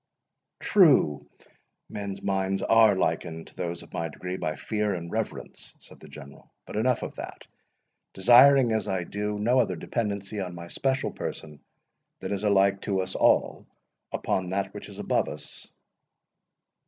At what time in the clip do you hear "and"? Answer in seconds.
4.95-5.11